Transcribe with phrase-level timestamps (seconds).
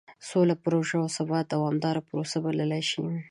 [0.29, 3.03] سوله پروژه او ثبات دومداره پروسه بللی شي.